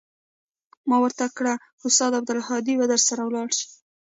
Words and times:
ما 0.89 0.97
ورته 1.01 1.25
كړه 1.37 1.53
استاده 1.87 2.15
عبدالهادي 2.19 2.73
به 2.79 2.85
درسره 2.93 3.21
ولاړ 3.25 3.49
سي. 3.59 3.67